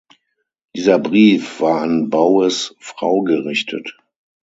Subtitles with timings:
[0.75, 3.95] Dieser Brief war an Bowes’ Frau gerichtet.